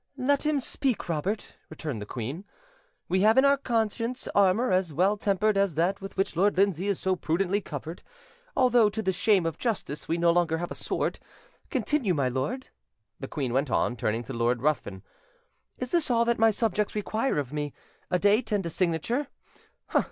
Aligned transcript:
"Let 0.17 0.47
him 0.47 0.59
speak, 0.59 1.07
Robert," 1.07 1.57
returned 1.69 2.01
the 2.01 2.07
queen. 2.07 2.43
"We 3.07 3.21
have 3.21 3.37
in 3.37 3.45
our 3.45 3.55
conscience 3.55 4.27
armour 4.33 4.71
as 4.71 4.91
well 4.91 5.15
tempered 5.15 5.59
as 5.59 5.75
that 5.75 6.01
with 6.01 6.17
which 6.17 6.35
Lord 6.35 6.57
Lindsay 6.57 6.87
is 6.87 6.99
so 6.99 7.15
prudently 7.15 7.61
covered, 7.61 8.01
although, 8.57 8.89
to 8.89 9.03
the 9.03 9.11
shame 9.11 9.45
of 9.45 9.59
justice, 9.59 10.07
we 10.07 10.17
no 10.17 10.31
longer 10.31 10.57
have 10.57 10.71
a 10.71 10.73
sword. 10.73 11.19
Continue, 11.69 12.15
my 12.15 12.29
lord," 12.29 12.69
the 13.19 13.27
queen 13.27 13.53
went 13.53 13.69
on, 13.69 13.95
turning 13.95 14.23
to 14.23 14.33
Lord 14.33 14.63
Ruthven: 14.63 15.03
"is 15.77 15.91
this 15.91 16.09
all 16.09 16.25
that 16.25 16.39
my 16.39 16.49
subjects 16.49 16.95
require 16.95 17.37
of 17.37 17.53
me? 17.53 17.71
A 18.09 18.17
date 18.17 18.51
and 18.51 18.65
a 18.65 18.71
signature? 18.71 19.27